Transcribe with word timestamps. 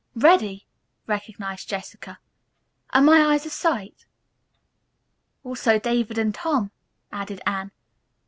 "Reddy!" 0.15 0.65
recognized 1.05 1.69
Jessica. 1.69 2.17
"Are 2.89 3.03
my 3.03 3.21
eyes 3.21 3.45
a 3.45 3.51
sight?" 3.51 4.07
"Also 5.43 5.77
David 5.77 6.17
and 6.17 6.33
Tom," 6.33 6.71
added 7.11 7.39
Anne. 7.45 7.71